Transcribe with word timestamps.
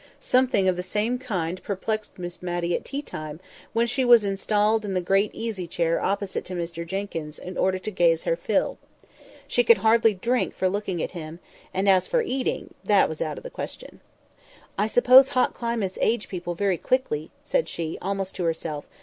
Something 0.19 0.67
of 0.67 0.77
the 0.77 0.81
same 0.81 1.19
kind 1.19 1.61
perplexed 1.61 2.17
Miss 2.17 2.41
Matty 2.41 2.73
at 2.73 2.83
tea 2.83 3.03
time, 3.03 3.39
when 3.71 3.85
she 3.85 4.03
was 4.03 4.25
installed 4.25 4.83
in 4.83 4.95
the 4.95 4.99
great 4.99 5.29
easy 5.31 5.67
chair 5.67 6.01
opposite 6.01 6.43
to 6.45 6.55
Mr 6.55 6.83
Jenkyns 6.87 7.37
in 7.37 7.55
order 7.55 7.77
to 7.77 7.91
gaze 7.91 8.23
her 8.23 8.35
fill. 8.35 8.79
She 9.47 9.63
could 9.63 9.77
hardly 9.77 10.15
drink 10.15 10.55
for 10.55 10.67
looking 10.67 11.03
at 11.03 11.11
him, 11.11 11.37
and 11.71 11.87
as 11.87 12.07
for 12.07 12.23
eating, 12.23 12.73
that 12.83 13.09
was 13.09 13.21
out 13.21 13.37
of 13.37 13.43
the 13.43 13.51
question. 13.51 13.99
"I 14.75 14.87
suppose 14.87 15.29
hot 15.29 15.53
climates 15.53 15.99
age 16.01 16.29
people 16.29 16.55
very 16.55 16.79
quickly," 16.79 17.29
said 17.43 17.69
she, 17.69 17.99
almost 18.01 18.33
to 18.37 18.43
herself. 18.45 18.85